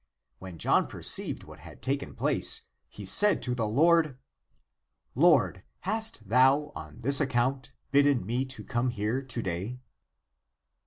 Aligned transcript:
When 0.39 0.57
John 0.57 0.87
perceived 0.87 1.43
what 1.43 1.59
had 1.59 1.83
taken 1.83 2.15
place, 2.15 2.61
he 2.89 3.05
said 3.05 3.39
to 3.43 3.53
the 3.53 3.67
Lord," 3.67 4.17
Lord, 5.13 5.63
hast 5.81 6.27
thou 6.27 6.71
on 6.73 7.01
this 7.01 7.21
account 7.21 7.71
bidden 7.91 8.25
me 8.25 8.45
to 8.45 8.63
come 8.63 8.89
here 8.89 9.21
to 9.21 9.41
day 9.43 9.79